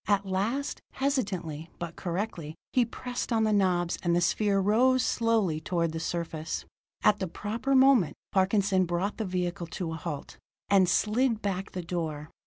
[0.07, 5.61] At last, hesitantly, but correctly, he pressed on the knobs, and the sphere rose slowly
[5.61, 6.65] toward the surface.
[7.03, 10.39] At the proper moment, Parkinson, brought the vehicle to a halt,
[10.71, 12.31] and slid back the door.